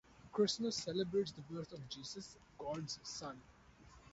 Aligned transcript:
Christmas 0.31 0.75
celebrates 0.77 1.31
the 1.31 1.41
birth 1.43 1.71
of 1.73 1.87
Jesus, 1.87 2.35
God's 2.57 2.97
son. 3.03 3.39